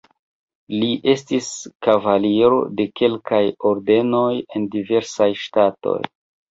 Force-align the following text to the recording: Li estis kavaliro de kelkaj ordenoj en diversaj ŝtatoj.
Li 0.83 0.87
estis 1.13 1.49
kavaliro 1.89 2.59
de 2.81 2.89
kelkaj 3.03 3.45
ordenoj 3.75 4.29
en 4.55 4.69
diversaj 4.79 5.31
ŝtatoj. 5.47 6.01